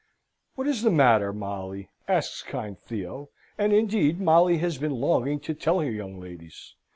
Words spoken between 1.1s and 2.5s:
Molly?" asks